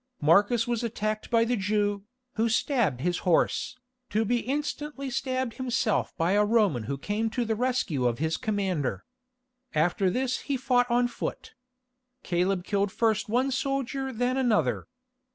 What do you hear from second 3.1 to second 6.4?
horse, to be instantly stabbed himself by